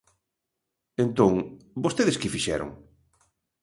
Entón, 1.03 1.33
¿vostedes 1.83 2.19
que 2.21 2.33
fixeron? 2.35 2.69